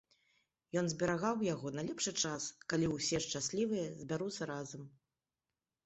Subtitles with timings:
[0.79, 4.93] Ён зберагаў яго на лепшы час, калі ўсе, шчаслівыя, збяруцца разам.